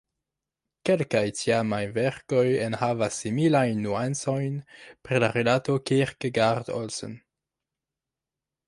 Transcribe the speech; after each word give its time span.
Kelkaj 0.89 1.21
tiamaj 1.41 1.81
verkoj 1.97 2.41
enhavas 2.69 3.19
similajn 3.25 3.85
nuancojn 3.85 4.57
pri 5.05 5.21
la 5.27 5.31
rilato 5.39 5.79
Kierkegaard-Olsen. 5.91 7.17